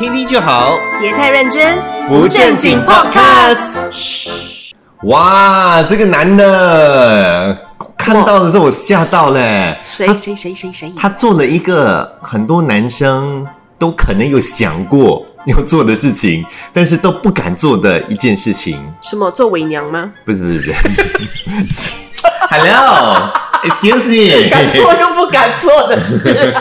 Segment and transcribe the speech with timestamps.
[0.00, 1.78] 听听就好，别太认真，
[2.08, 3.76] 不正经 podcast。
[3.90, 4.30] 嘘，
[5.02, 7.54] 哇，这个男的
[7.98, 10.90] 看到的时候我吓到了，谁谁谁谁谁？
[10.96, 13.46] 他做了一个很多男生
[13.78, 18.82] 都可能有想过 要做的事情，但是都不敢做的一件事情。
[19.02, 20.10] 什么做伪娘吗？
[20.24, 21.90] 不是不是不是
[23.62, 26.54] ，Hello，Excuse me，敢做又不敢做的事。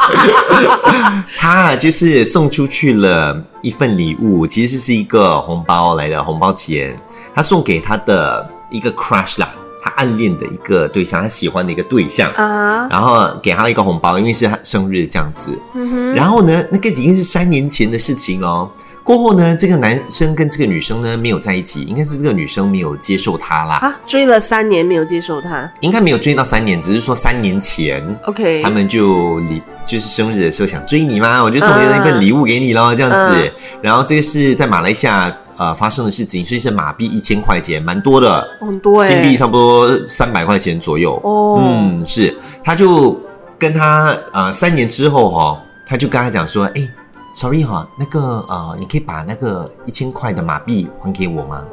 [1.36, 6.98] 他就是送出去了一份礼物，其实是一个红包来的红包钱，
[7.34, 9.48] 他送给他的一个 crush 啦，
[9.82, 15.58] 他暗恋的一个对象，他喜欢的一个对象啊，然后给他一个红包，因为是他生日这样子。
[15.74, 18.70] 嗯哼，然后呢，那个已经是三年前的事情喽。
[19.10, 25.68] 过后呢，这个男生跟这个女生呢没有在一起，应该是这个女生没有接受他啦，啊，追了三年没有接受他。
[25.80, 33.16] 应该没有追到三年，只是说三年前 OK，他们就礼就是生日的时候想追你嘛，我就送了一份礼物给你咯，这样子。
[33.44, 33.50] 嗯
[33.82, 41.20] 然后这个是在马来西亚呃发生的事情，所以是马币一千块钱，蛮多的，很多哎、新币差不多三百块钱左右。
[41.24, 43.20] 哦，嗯，是，他就
[43.58, 46.88] 跟他呃三年之后哈、他就跟他讲说，哎
[47.32, 51.64] ，sorry 哈、那个呃，你可以把那个一千块的马币还给我吗？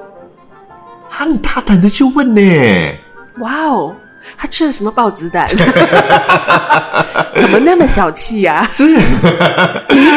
[1.10, 2.42] 他很大胆的去问呢。
[3.40, 3.96] 哇哦，
[4.38, 5.48] 他吃了什么豹子胆？
[7.36, 8.84] 怎么那么小气呀、是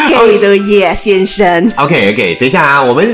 [0.09, 1.71] 给的耶，先生。
[1.77, 3.07] OK OK，等一下啊，我们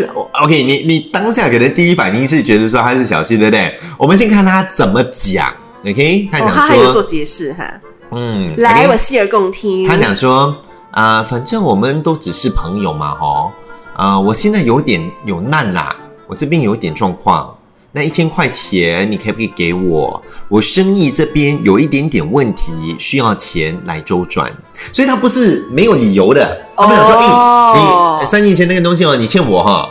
[0.42, 3.78] OK，你你当下可能第一反应是觉得说他是小气，对不对？
[3.98, 5.52] 我们先看他怎么讲
[5.84, 6.28] ，OK？
[6.30, 7.64] 他哦，讲他还有做，解释哈。
[8.12, 8.86] 嗯，来？
[8.86, 9.86] 我洗耳恭听。
[9.86, 10.56] 他讲说，
[10.97, 13.52] 啊、反正我们都只是朋友嘛，吼，
[13.94, 15.94] 啊、我现在有点有难啦，
[16.27, 17.55] 我这边有一点状况，
[17.92, 20.22] 那一千块钱你可不可以给我？
[20.48, 24.50] 我生意这边有一点点问题，需要钱来周转，
[24.91, 29.86] 所以他不是没有理由的，他们想说，哎、哦你三年前那个东西哦，你欠我哈。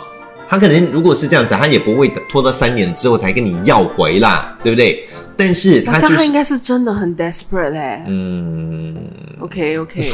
[0.47, 5.08] 他可能如果是这样子，他也不会拖到三年之后才跟你要回啦，对不对？
[5.38, 8.96] 但是他就是那这样他应该是真的很 desperate 哎、嗯
[9.41, 10.09] OK OK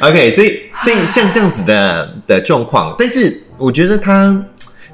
[0.00, 4.44] OK，OK，所以所以像这样子的的状况，但是我觉得他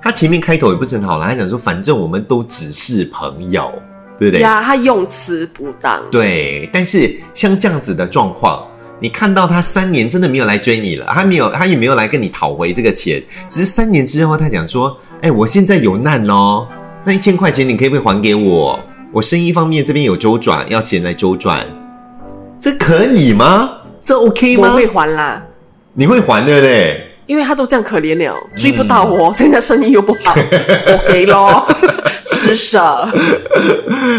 [0.00, 3.70] 他前面开头也不是很好啦，他讲说反正我们都只是朋友，
[4.18, 4.40] 对不对？
[4.40, 6.00] 呀，他用词不当。
[6.10, 8.66] 对，但是像这样子的状况，
[9.00, 16.66] 你看到他三年真的没有来追你了，他没有，他也没有来跟你讨回这个钱，只是三年之后他讲说，哎，我现在有难咯，
[17.04, 18.80] 那一千块钱你可以不可以还给我？
[19.12, 21.66] 我生意方面这边有周转，要钱来周转，
[22.58, 23.70] 这可以吗？
[24.02, 24.68] 这 OK 吗？
[24.68, 25.42] 我会还啦，
[25.94, 27.08] 你会还对不对？
[27.26, 31.66] 因为他都这样可怜了，追不嗯到我，现在生意又不好，我给咯，
[32.24, 33.08] 施舍。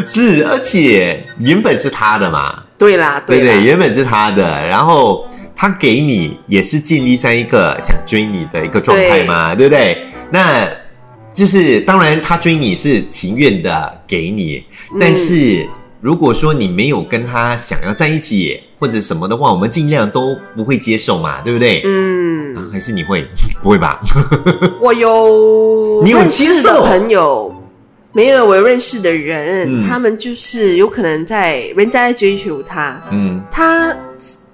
[0.06, 10.06] 是，而且原本是他的嘛，对啦，啦，对对，原本是他的，然后他给你也是建立在一个想追你的一个状态嘛，对不对？
[10.32, 10.66] 那
[11.34, 14.64] 就是当然他追你是情愿的给你，
[15.00, 15.68] 但是
[16.00, 21.82] 如果说你没有跟他想要在一起或者什么的话，我们尽量都不会接受嘛，对不对？
[21.86, 23.26] 嗯，啊还是你会？
[23.64, 24.00] 不会吧？
[24.82, 26.70] 我有你有接受？
[26.70, 27.54] 的朋友，
[28.12, 29.88] 没有我有认识的人，嗯。
[29.88, 33.96] 他们就是有可能在人家在追求他，嗯，他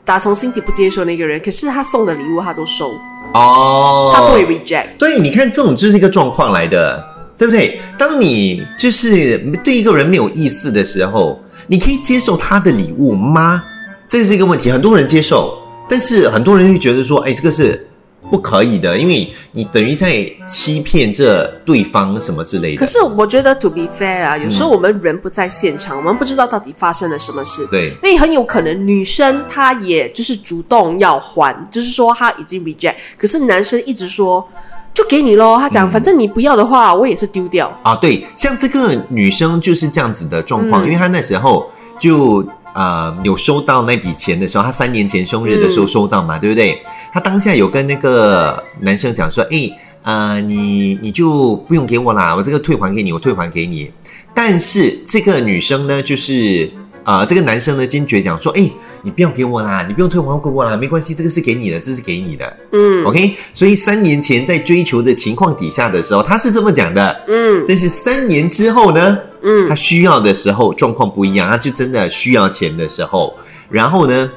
[0.10, 3.00] 打从心底不接受那个人，可是他送的礼物他都收，
[3.36, 4.88] 哦，他不会 reject。
[4.98, 7.80] 对，你看这种就是一个状况来的，对不对？
[7.96, 13.64] 当你就是对一个人没有意思的时候，你可以接受他的礼物吗？
[14.08, 15.56] 这是一个问题，很多人接受，
[15.88, 17.88] 但是很多人会觉得说，哎，这个是
[18.32, 22.80] 不可以的，因为你等于在欺骗这对方什么之类的。
[22.80, 27.66] 可是我觉得 to be fair 啊，有时候我们人不在现场，我们不知道到底发生了什么事。
[27.72, 34.48] 对，因为很有可能女生她也就是主动要还，就是说她已经 reject，可是男生一直说
[34.94, 37.74] 就给你咯，他讲、嗯反正你不要的话，我也是丢掉。
[37.84, 46.82] 啊，对，像这个女生就是这样子的状况，嗯因为她那时候就呃有收到那笔钱的时候，他三年前生日的时候嗯收到嘛，对不对？
[47.12, 49.70] 他当下有跟那个男生讲说，哎，
[50.04, 53.92] 呃，你你就不用给我啦，我这个退还给你，我退还给你。
[54.34, 56.72] 但是这个女生呢，就是
[57.10, 58.70] 呃，这个男生呢坚决讲说，哎，
[59.02, 62.58] 你不要给我啦，你不用退还给我啦，没关系，这个是给你的，这是给你的。
[62.72, 63.04] 嗯。
[63.04, 67.20] OK，所以三年前在追求的情况底下的时候，他是这么讲的。
[67.28, 67.66] 嗯。
[67.68, 69.68] 但是三年之后呢，嗯。
[69.68, 73.36] 他需要的时候状况不一样，他就真的需要钱的时候，
[73.72, 74.30] 然后呢，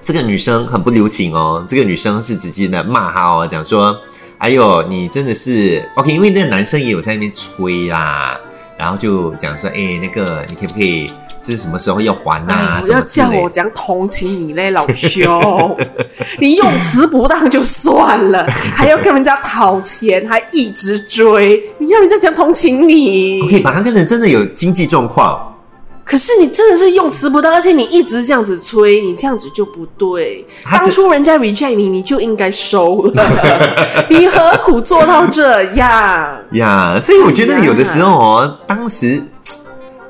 [0.00, 3.96] 这个女生很不留情哦，这个女生是直接的骂他哦，讲说，
[4.38, 8.36] 哎呦，你真的是 OK，因为那个男生也有在那边催啦，
[8.76, 11.08] 然后就讲说，哎，那个你可不可以
[11.42, 13.00] 是什么时候要还呐、哎，不什要。
[13.02, 15.76] 叫我讲同情你嘞，老兄！
[16.38, 18.44] 你用词不当就算了，
[18.74, 23.42] 还要跟人家讨钱，还一直追，你要人家讲同情你。
[23.42, 25.56] OK，把他跟人真的有经济状况，
[26.04, 30.44] 可是你真的是用词不当，而且你一直这样子催，你这样子就不对。
[30.70, 33.24] 当初人家 reject 你，你就应该收了，
[34.10, 36.38] 你何苦做到这样？
[36.52, 39.22] 呀所以我觉得有的时候哦，当时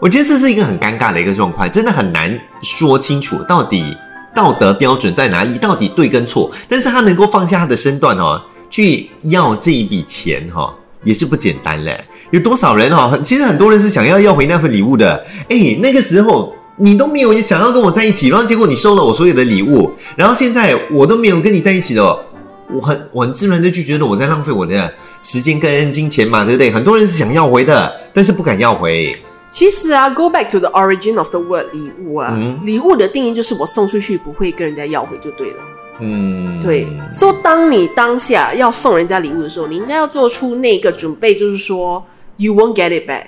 [0.00, 3.96] 我觉得这是一个很尴尬的一个状况，真的很难说清楚到底
[4.34, 6.50] 道德标准在哪里，到底对跟错。
[6.68, 10.74] 但是他能够放下他的身段哦，去要这一笔钱哈、
[11.04, 12.02] 也是不简单嘞。
[12.30, 13.08] 有多少人哦？
[13.12, 15.24] 很其实很多人是想要要回那份礼物的。
[15.48, 16.54] 哎，那个时候。
[16.82, 22.24] 你都没有想要跟我在一起，然后结果你收了我所有的礼物，然后现在我都没有跟你在一起了，
[22.72, 26.70] 我很我很自然的就觉得我在浪费我的时间跟金钱嘛，对不对？
[26.70, 29.14] 很多人是想要回的，但是不敢要回。
[29.50, 35.56] 其实啊，go back to the origin of the word 礼物啊，嗯礼物的定义就是我送出去不会跟人家要回就对了。
[35.98, 42.02] 嗯，对，所以当你当下要送人家礼物的时候，你应该要做出那个准备，就是说
[42.38, 43.26] you won't get it back，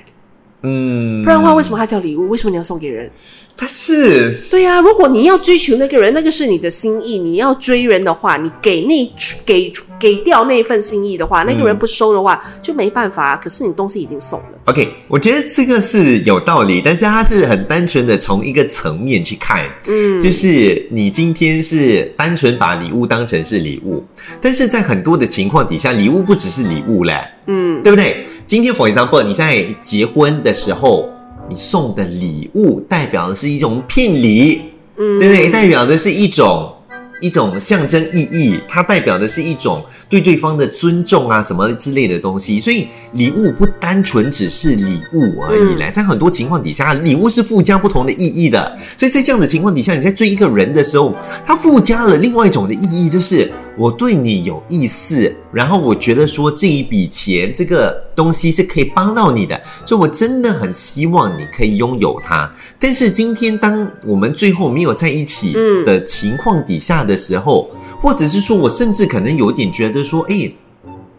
[0.62, 2.28] 嗯，不然的话，为什么它叫礼物？
[2.30, 3.10] 为什么你要送给人？
[3.54, 9.12] 他是对呀、如果你要追求那个人，那个是你的心意，你要追人的话，你给那
[9.44, 9.70] 给
[10.02, 13.36] 给掉那份心意的话，那个人不收的话，就没办法。
[13.36, 24.02] 可是你东西已经送了，OK，我觉得这个是有道理，但是他是很单纯的从一个层面去看，嗯，就是你今天是单纯把礼物当成是礼物，
[24.40, 27.16] 但是在很多的情况底下，礼物不只是礼物嘞，
[27.46, 28.26] 嗯，对不对？
[28.44, 31.08] 今天，for example，你在结婚的时候，
[31.48, 34.62] 你送的礼物代表的是一种聘礼，
[34.98, 35.48] 嗯对不对？
[35.48, 36.74] 代表的是一种
[37.22, 42.60] 一种象征意义，它代表的是一种对对方的尊重啊，什么之类的东西。
[42.60, 48.76] 所以礼物不单纯只是礼物而已嘞，在很多情况底下，礼物是附加不同的意义的。
[48.96, 51.16] 所以在这样的情况底下，你在追一个人的时候，
[51.46, 62.52] 它附加了另外一种的意义，就是我对你有意思，然后我觉得说这一笔钱这个东西是可以帮到你的，所以我真的很希望你可以拥有它。
[62.78, 67.70] 但是今天当我们最后没有在一起嗯的情况底下的时候，
[68.00, 70.52] 或者是说我甚至可能有点觉得说，哎，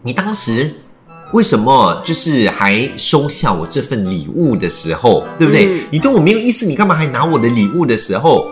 [0.02, 0.74] 你当时。
[1.32, 5.66] 为什么就是还收下我这份礼物的时候，对不对？
[5.66, 8.46] 嗯你对我没有意思，你干嘛还拿我的礼物的时候，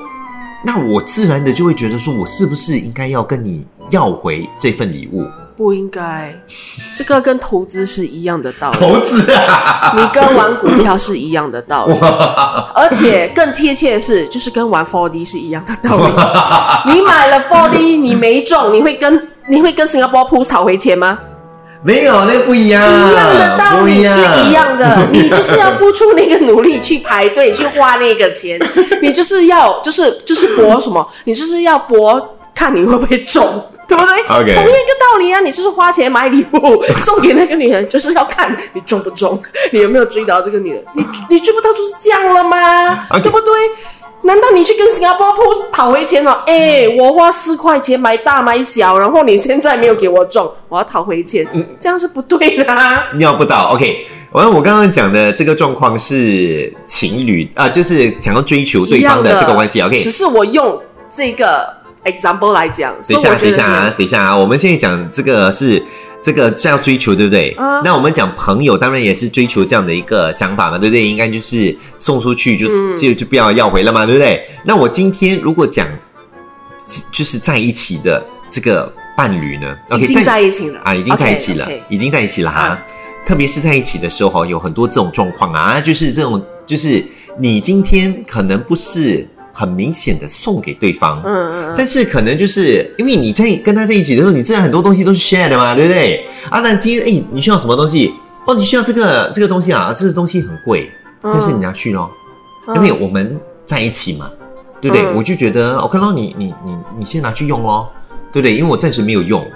[0.65, 5.25] 那我自然的就会觉得说，我是不是应该要跟你要回这份礼物？
[5.55, 6.35] 不应该，
[6.97, 8.79] 这个跟投资是一样的道理。
[8.79, 9.93] 投资啊！
[9.95, 11.95] 你跟玩股票是一样的道理，
[12.75, 16.13] 而且更贴切的是，就是跟玩 4D 是一样的道理。
[16.93, 21.19] 你买了 4D，你没中，你会跟你会跟新加坡 Pools 讨回钱吗？
[21.85, 28.59] 没有，那不一样，一样的道理是一样的， 你就是要付出那个努力去排队去花那个钱，
[29.03, 31.07] 你就是要就是就是搏什么？
[31.25, 33.63] 你就是要搏看你会不会中。
[33.93, 39.41] 对不对 OK 同样一个道理啊，你就是花钱买礼物 送给那个女人，就是要看你中不中，
[39.73, 40.85] 你有没有追到这个女人。
[40.95, 43.53] 你你追不到就是这样了吗对不对？
[44.25, 45.43] 难道你去跟新加坡铺
[45.73, 46.45] 讨回钱了？
[46.47, 51.45] 哎，我花四块钱买大买小，然后你现在没有给我中，我要讨回钱，
[51.81, 53.09] 这样是不对的、啊。
[53.15, 53.71] 尿不到。
[53.75, 59.81] OK，完我刚刚讲的这个状况是情侣啊、就是想要追求对方的这个关系。
[59.83, 60.81] OK，只是我用
[61.13, 65.83] 这个 example 来讲，等一下，等一下啊，等一下啊，我们现在讲这个是
[66.23, 67.51] 这个是要追求，对不对？
[67.59, 71.07] 啊那我们讲朋友，当然也是追求这样的一个想法嘛，对不对？
[71.07, 74.45] 应该就是送出去就、嗯就就不要要回了嘛，对不对？
[74.65, 75.87] 那我今天如果讲
[77.11, 82.61] 就是在一起的这个伴侣呢，OK，已经在一起了啊，已经在一起了已经在一起了哈。
[82.61, 82.83] 啊
[83.25, 87.01] 特别是在一起的时候哈，有很多这种状况啊，就是这种，就是
[87.39, 96.27] 你今天可能不是很明显的送给对方，嗯但是可能就是因为你在跟他在一起的时候，你自然很多东西都是 share 的嘛，对不对？
[96.51, 98.13] 啊，那今天哎，你需要什么东西？
[98.47, 100.91] 哦，你需要这个这个东西啊，这个东西很贵，
[101.21, 102.11] 但是你拿去咯，
[102.67, 102.75] 嗯。
[102.77, 104.29] 因为我们在一起嘛，
[104.81, 105.07] 对不对？
[105.07, 105.15] 嗯。
[105.15, 107.89] 我就觉得我看到你你你你先拿去用咯，
[108.33, 108.57] 对不对？
[108.57, 109.47] 因为我暂时没有用，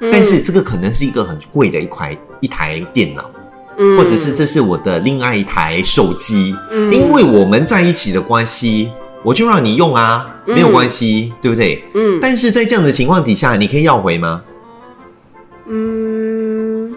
[0.00, 0.10] 嗯。
[0.12, 3.28] 但是这个可能是一个很贵的一块一台电脑，
[3.76, 3.98] 嗯。
[3.98, 6.92] 或者是这是我的另外一台手机，嗯。
[6.92, 8.92] 因为我们在一起的关系，
[9.24, 11.84] 我就让你用啊，没有嗯关系，对不对？
[11.94, 14.42] 嗯但是在这样的情况底下，你可以要回吗？
[15.66, 16.96] 嗯，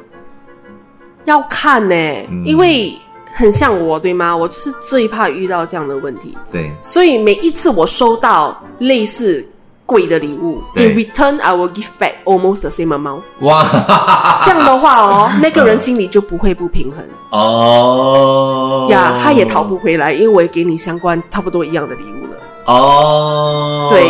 [1.26, 1.96] 要看呢、
[2.30, 2.98] 嗯因为
[3.34, 4.36] 很像我，对吗？
[4.36, 9.46] 我就是最怕遇到这样的问题，对，所以每一次我收到类似
[9.92, 13.24] 贵的礼物，in return I will give back almost the same amount。
[13.42, 17.04] 哇，这样的话哦，那个人心里就不会不平衡。
[17.32, 18.88] 哦。
[18.90, 22.38] 呀，他也讨不回来，因为我也给你相关差不多一样的礼物了。
[22.74, 24.04] 哦，对，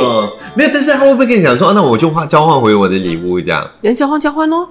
[0.53, 3.67] 没有，但是他会不会跟你讲说，啊那我就换交换回我的礼物这样？
[3.81, 4.69] 能交换交换咯，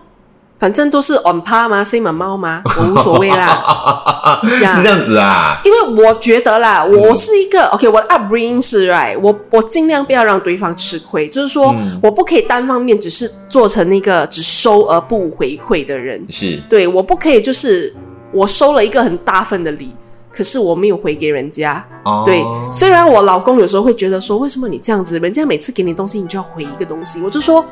[0.60, 3.64] 反正都是 on par 嘛，same amount 嘛，我无所谓啦。
[4.62, 5.58] 呀是这样子啊？
[5.64, 16.22] 因为我觉得啦，我是一个、OK，我的 upbringing 是 right，我我尽量不要让对方吃亏，就是说、嗯我不可以单方面只是做成那个只收而不回馈的人。
[16.28, 17.94] 是，对我不可以就是
[18.32, 19.90] 我收了一个很大份的礼，
[20.30, 21.82] 可是我没有回给人家。
[22.04, 27.64] 哦，对，虽然我老公有时候会觉得说，为什么你这样子，人家每次给你东西，你就要回一个东西，我就说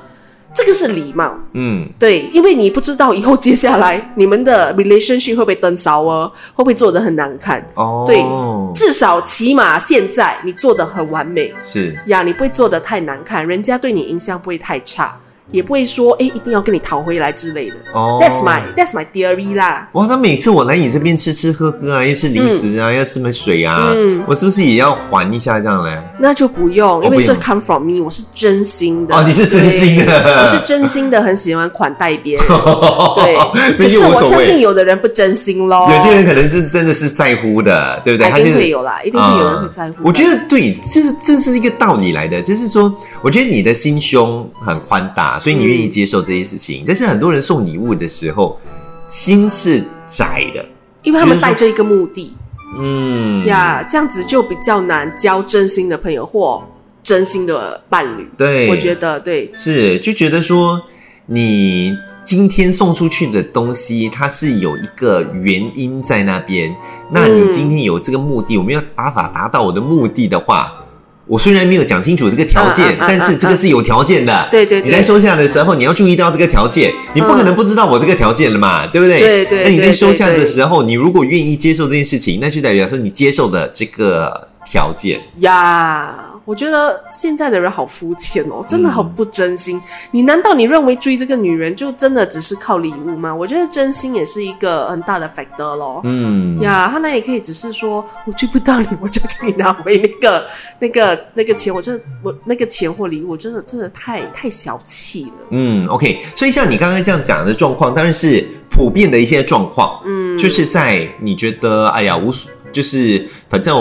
[0.54, 1.36] 这个是礼貌。
[1.52, 7.64] 嗯，对，因为你不知道以后接下来你们的 relationship 会不会登烧哦，会不会做的很难看。
[7.74, 8.24] 哦，对
[8.74, 11.52] 至少起码现在你做的很完美。
[11.62, 15.18] 是，呀，你不会做的太难看，人家对你印象不会太差，
[15.50, 17.76] 也不会说哎一定要跟你讨回来之类的。
[17.92, 19.88] 哦 That's my that's my theory 啦。
[19.92, 26.00] 哇，那每次我来你这边吃吃喝喝啊，要吃零食啊，要吃么水啊，嗯我是不是也要还一下这样嘞？
[26.20, 29.14] 那就不用，因为是 come from me，我是真心的。
[29.16, 32.46] 哦你是真心的我是真心的，很喜欢款待别人。
[33.16, 33.36] 对，
[33.76, 34.28] 可是我。
[34.28, 35.90] 相信有的人不真心咯。
[35.90, 38.40] 有些人可能是真的是在乎的，对不对？
[38.40, 39.94] 一定会有啦，一定会有人会在乎。
[40.00, 46.84] 嗯我觉得对，就是这是一个道理来的，就是说，我觉得你的心胸很宽大，所以你愿意接受这些事情。
[46.86, 48.58] 但是很多人送礼物的时候，
[49.06, 50.64] 心是窄的，
[51.02, 52.32] 因为他们带着一个目的
[52.78, 56.62] 嗯，呀，这样子就比较难交真心的朋友或
[57.02, 58.28] 真心的伴侣。
[58.36, 60.82] 对，我觉得对，是就觉得说
[61.26, 61.96] 你。
[62.24, 66.76] 今天送出去的东西，它是有一个原因在那边。
[67.10, 70.70] 那你嗯今天有这个目的，我们要办法达到我的目的的话，
[71.28, 74.48] 我虽然没有讲清楚这个条件，但是这个是有条件的。
[74.50, 79.20] 对对对你在收下的时候，你要注意到这个条件，你不可能不知道我这个条件了嘛，对不对？
[79.20, 85.20] 对对那你在收下的时候，你如果愿意接受这件事情，那就代表说你接受的这个条件。
[85.40, 86.14] 呀，
[86.48, 89.78] 我觉得现在的人好肤浅哦，真的好嗯不真心。
[90.12, 93.34] 你难道你认为追这个女人就真的只是靠礼物吗？
[93.34, 96.00] 我觉得真心也是一个很大的 factor 咯。
[96.04, 100.46] 嗯，呀，他那也可以只是说我追不到你，我就给你拿回那个、
[100.78, 101.74] 那个、那个钱。
[101.74, 105.46] 我真的，我那个钱或礼物，真的真的太太小气了。
[105.50, 113.76] 嗯，OK，所以像你刚刚这样讲的状况，当然是普遍的一些状况，嗯，就是在你觉得哎呀无所，就是反正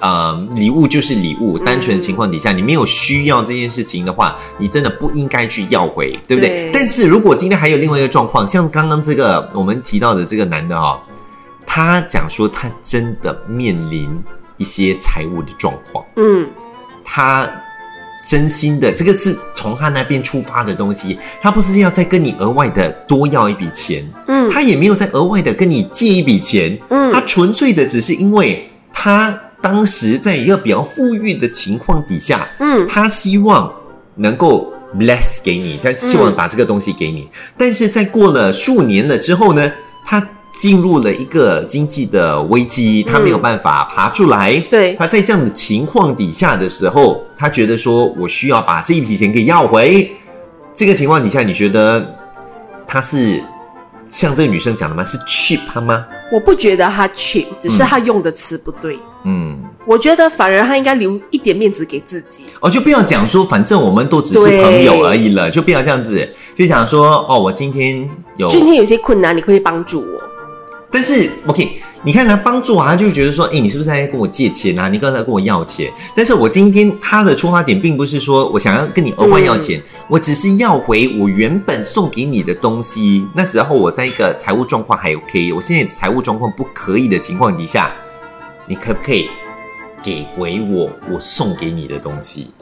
[0.00, 6.48] 呃礼物就是礼物，单纯的情况底下，你没有需要这件事情的话，你真的不应该去要回，对不对？
[6.50, 11.00] 对但是如果今天还有另外一个状况，像刚刚这个我们提到的这个男的哈、
[11.66, 14.08] 他讲说他真的面临
[14.56, 16.04] 一些财务的状况。
[16.16, 16.50] 嗯，
[17.04, 17.48] 他
[18.28, 33.72] 真心的，这个是从他那边出发的东西，他不是要再跟你额外的多要一笔钱，嗯他也没有再额外的跟你借一笔钱，嗯他纯粹的只是因为他当时在一个比较富裕的情况底下，嗯他希望
[34.16, 39.72] 能够 bless 给你，他希望把这个东西给你，但是在过了数年了之后呢，
[40.04, 44.58] 他进入了一个经济的危机，他没有办法爬出来。
[44.68, 50.10] 对他在这样的情况底下的时候，他觉得说我需要把这一笔钱给要回。
[50.74, 52.16] 这个情况底下，你觉得
[52.86, 53.42] 他是
[54.08, 55.04] 像这个女生讲的吗？
[55.04, 56.06] 是 cheap 他吗？
[56.32, 58.96] 我不觉得他 cheap，只是他用的词不对。
[58.96, 59.00] 嗯，
[59.86, 62.42] 我觉得反而他应该留一点面子给自己。
[62.60, 70.20] 哦，就不要讲说，反正我们都只是朋友而已了，就不要这样子，就讲说，哦，我今天有，今天有些困难，你可以帮助我。
[70.92, 71.70] 但是 OK，
[72.02, 74.88] 你看他帮助啊，他就会觉得说，哎、你是不是在跟我借钱啊？
[74.88, 83.26] 你刚才跟我要钱，但是我今天他的出发点并不是说我想要跟你额外要钱，我只是要回我原本送给你的东西。
[83.34, 87.94] 那时候我在一个财务状况还 OK，我现在财务状况不可以的情况底下，
[88.70, 89.28] 你可不可以
[90.00, 92.52] 给回我我送给你的东西？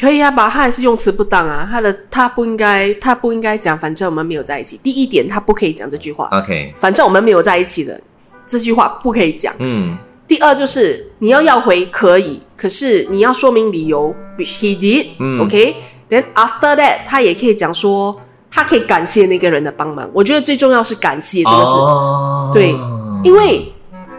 [0.00, 0.48] 可以啊，吧？
[0.48, 4.80] 他还是用词不当啊，他的他不应该，他不应该讲，反正我们没有在一起。
[4.82, 8.00] 第一点，他不可以讲这句话，OK，反正我们没有在一起的
[8.46, 9.54] 这句话不可以讲。
[9.58, 9.94] 嗯
[10.26, 15.76] 第二就是你要要回可以，可是你要说明理由，which he did，嗯 OK。
[16.08, 18.18] Then after that，他也可以讲说，
[18.50, 20.08] 他可以感谢那个人的帮忙。
[20.14, 22.74] 我觉得最重要是感谢这个是，哦对
[23.22, 23.70] 因为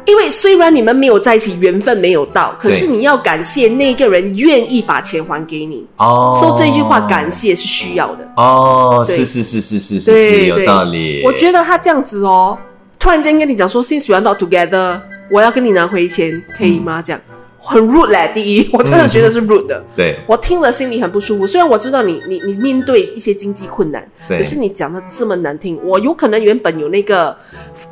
[0.06, 5.86] 因为虽然你们没有在一起，缘分没有到，可是你要感谢那个人愿意把钱还给你。
[5.98, 8.32] 哦，说这句话感谢是需要的。
[8.38, 11.24] 哦，是是是是是是是，有道理。
[11.26, 12.58] 我觉得他这样子哦，
[13.00, 17.02] 突然间跟你讲说，since we are not together，我要跟你拿回钱，可以吗？
[17.02, 17.22] 这样
[17.66, 18.32] 很 rude 嘞。
[18.34, 19.84] 第一， 我真的觉得是 rude 的。
[19.96, 21.48] 对我听了心里很不舒服。
[21.48, 27.36] 虽然我知道你你你面对一些经济困难，对可是你讲的这么难听，我有可能原本有那个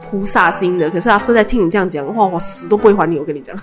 [0.09, 3.17] 菩萨心的，可是 after 在听你这样讲，哇，我死都不会还你。
[3.17, 3.55] 我跟你讲，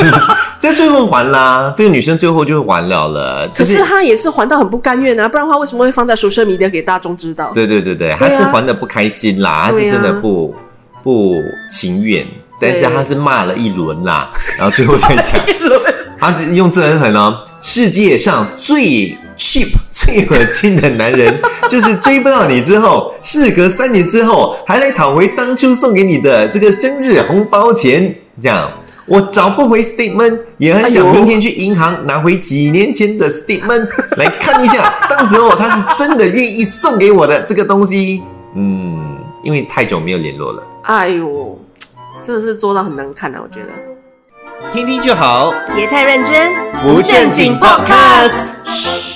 [0.60, 3.48] 这最后还啦，这个女生最后就还了了。
[3.48, 7.50] 可就是她也是还到很不甘愿啊，不然的话为什么会放在 social media 给大众知道？
[7.54, 10.54] 对对对对，还是还的不开心啦，还啊是真的不
[11.02, 11.34] 不
[11.70, 12.26] 情愿，
[12.60, 15.40] 但是他是骂了一轮啦， 然后最后再讲，
[16.18, 28.70] 他用这很狠哦，世界上最 cheap 最恶心的男人， 就是追不到你之后，事隔三年之后还来讨回当初送给你的这个生日红包钱，这样。
[29.08, 33.86] 我找不回 statement，也很想明天去银行拿回几年前的 statement
[34.16, 38.20] 来看一下，当时候他是真的愿意送给我的这个东西。
[38.56, 41.55] 嗯，因为太久没有联络了，哎呦，
[42.26, 43.68] 真的是做到很难看啊，我觉得。
[44.72, 45.54] 听听就好。
[45.76, 46.52] 别太认真，
[46.82, 49.15] 不正经 podcast